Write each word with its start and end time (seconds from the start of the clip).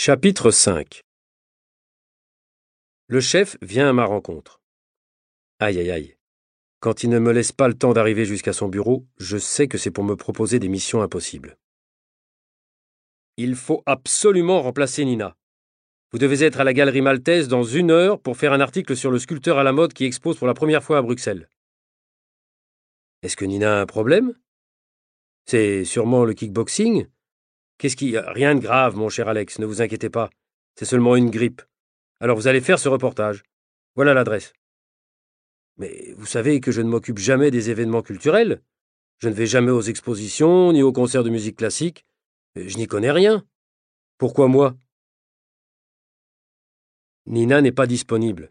Chapitre 0.00 0.52
5 0.52 1.02
Le 3.08 3.20
chef 3.20 3.56
vient 3.62 3.88
à 3.88 3.92
ma 3.92 4.04
rencontre. 4.04 4.60
Aïe 5.58 5.76
aïe 5.80 5.90
aïe. 5.90 6.16
Quand 6.78 7.02
il 7.02 7.10
ne 7.10 7.18
me 7.18 7.32
laisse 7.32 7.50
pas 7.50 7.66
le 7.66 7.74
temps 7.74 7.92
d'arriver 7.94 8.24
jusqu'à 8.24 8.52
son 8.52 8.68
bureau, 8.68 9.08
je 9.18 9.38
sais 9.38 9.66
que 9.66 9.76
c'est 9.76 9.90
pour 9.90 10.04
me 10.04 10.14
proposer 10.14 10.60
des 10.60 10.68
missions 10.68 11.02
impossibles. 11.02 11.58
Il 13.38 13.56
faut 13.56 13.82
absolument 13.86 14.62
remplacer 14.62 15.04
Nina. 15.04 15.36
Vous 16.12 16.18
devez 16.20 16.44
être 16.44 16.60
à 16.60 16.64
la 16.64 16.74
Galerie 16.74 17.02
Maltaise 17.02 17.48
dans 17.48 17.64
une 17.64 17.90
heure 17.90 18.20
pour 18.20 18.36
faire 18.36 18.52
un 18.52 18.60
article 18.60 18.96
sur 18.96 19.10
le 19.10 19.18
sculpteur 19.18 19.58
à 19.58 19.64
la 19.64 19.72
mode 19.72 19.94
qui 19.94 20.04
expose 20.04 20.38
pour 20.38 20.46
la 20.46 20.54
première 20.54 20.84
fois 20.84 20.98
à 20.98 21.02
Bruxelles. 21.02 21.48
Est-ce 23.22 23.36
que 23.36 23.44
Nina 23.44 23.78
a 23.78 23.80
un 23.80 23.86
problème? 23.86 24.38
C'est 25.46 25.84
sûrement 25.84 26.24
le 26.24 26.34
kickboxing? 26.34 27.08
Qu'est-ce 27.78 27.96
qui. 27.96 28.18
Rien 28.18 28.54
de 28.54 28.60
grave, 28.60 28.96
mon 28.96 29.08
cher 29.08 29.28
Alex, 29.28 29.58
ne 29.58 29.66
vous 29.66 29.80
inquiétez 29.80 30.10
pas. 30.10 30.30
C'est 30.74 30.84
seulement 30.84 31.16
une 31.16 31.30
grippe. 31.30 31.62
Alors 32.20 32.36
vous 32.36 32.48
allez 32.48 32.60
faire 32.60 32.78
ce 32.78 32.88
reportage. 32.88 33.44
Voilà 33.94 34.14
l'adresse. 34.14 34.52
Mais 35.76 36.12
vous 36.16 36.26
savez 36.26 36.60
que 36.60 36.72
je 36.72 36.82
ne 36.82 36.88
m'occupe 36.88 37.18
jamais 37.18 37.50
des 37.50 37.70
événements 37.70 38.02
culturels. 38.02 38.60
Je 39.18 39.28
ne 39.28 39.34
vais 39.34 39.46
jamais 39.46 39.70
aux 39.70 39.80
expositions, 39.80 40.72
ni 40.72 40.82
aux 40.82 40.92
concerts 40.92 41.24
de 41.24 41.30
musique 41.30 41.56
classique. 41.56 42.04
Je 42.56 42.76
n'y 42.76 42.86
connais 42.86 43.12
rien. 43.12 43.44
Pourquoi 44.18 44.48
moi? 44.48 44.76
Nina 47.26 47.60
n'est 47.60 47.72
pas 47.72 47.86
disponible. 47.86 48.50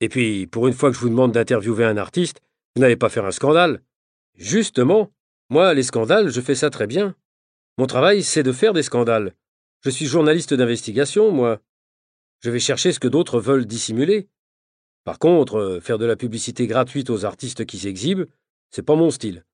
Et 0.00 0.08
puis, 0.08 0.46
pour 0.46 0.68
une 0.68 0.74
fois 0.74 0.90
que 0.90 0.96
je 0.96 1.00
vous 1.00 1.08
demande 1.08 1.32
d'interviewer 1.32 1.84
un 1.84 1.96
artiste, 1.96 2.40
vous 2.74 2.80
n'allez 2.80 2.96
pas 2.96 3.08
faire 3.08 3.26
un 3.26 3.30
scandale. 3.30 3.82
Justement, 4.34 5.12
moi, 5.50 5.74
les 5.74 5.82
scandales, 5.82 6.30
je 6.30 6.40
fais 6.40 6.54
ça 6.54 6.70
très 6.70 6.86
bien. 6.86 7.14
Mon 7.78 7.86
travail, 7.86 8.22
c'est 8.22 8.42
de 8.42 8.52
faire 8.52 8.72
des 8.72 8.82
scandales. 8.82 9.34
Je 9.80 9.90
suis 9.90 10.06
journaliste 10.06 10.54
d'investigation, 10.54 11.32
moi. 11.32 11.60
Je 12.40 12.50
vais 12.50 12.60
chercher 12.60 12.92
ce 12.92 13.00
que 13.00 13.08
d'autres 13.08 13.40
veulent 13.40 13.66
dissimuler. 13.66 14.28
Par 15.04 15.18
contre, 15.18 15.56
euh, 15.56 15.80
faire 15.80 15.98
de 15.98 16.04
la 16.04 16.16
publicité 16.16 16.66
gratuite 16.66 17.10
aux 17.10 17.24
artistes 17.24 17.64
qui 17.64 17.78
s'exhibent, 17.78 18.26
c'est 18.70 18.82
pas 18.82 18.94
mon 18.94 19.10
style. 19.10 19.44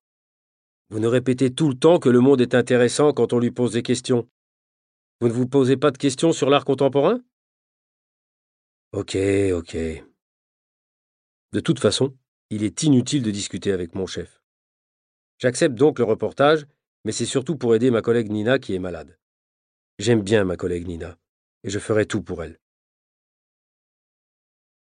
Vous 0.91 1.01
ne 1.01 1.07
répétez 1.07 1.55
tout 1.55 1.69
le 1.69 1.75
temps 1.75 1.98
que 1.98 2.09
le 2.09 2.20
monde 2.20 2.41
est 2.41 2.55
intéressant 2.55 3.12
quand 3.12 3.33
on 3.33 3.39
lui 3.39 3.51
pose 3.51 3.73
des 3.73 3.83
questions. 3.83 4.29
Vous 5.20 5.29
ne 5.29 5.33
vous 5.33 5.47
posez 5.47 5.77
pas 5.77 5.91
de 5.91 5.98
questions 5.98 6.33
sur 6.33 6.48
l'art 6.48 6.64
contemporain? 6.64 7.20
Ok, 8.92 9.17
ok. 9.53 9.77
De 11.53 11.61
toute 11.61 11.81
façon, 11.81 12.17
il 12.51 12.62
est 12.64 12.83
inutile 12.83 13.23
de 13.23 13.31
discuter 13.31 13.73
avec 13.73 13.95
mon 13.95 14.07
chef. 14.07 14.41
J'accepte 15.39 15.75
donc 15.75 15.98
le 15.98 16.05
reportage 16.05 16.67
mais 17.09 17.12
c'est 17.12 17.25
surtout 17.25 17.56
pour 17.56 17.75
aider 17.75 17.91
ma 17.91 18.03
collègue 18.03 18.31
Nina 18.31 18.59
qui 18.59 18.75
est 18.75 18.78
malade. 18.78 19.17
J'aime 19.98 20.20
bien 20.20 20.45
ma 20.45 20.59
collègue 20.59 20.87
Nina, 20.87 21.17
et 21.64 21.70
je 21.70 21.78
ferai 21.78 22.05
tout 22.05 22.20
pour 22.20 22.45
elle. 22.45 22.59